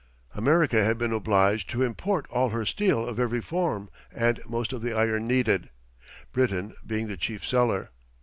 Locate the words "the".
4.81-4.97, 7.07-7.15